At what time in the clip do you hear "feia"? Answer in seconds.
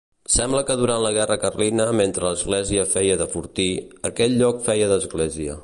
2.95-3.19, 4.71-4.89